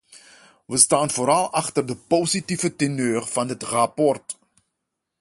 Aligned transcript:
Wij 0.65 0.77
staan 0.77 1.09
vooral 1.09 1.49
achter 1.51 1.85
de 1.85 1.95
positieve 1.95 2.75
teneur 2.75 3.25
van 3.27 3.49
het 3.49 3.63
rapport. 3.63 4.37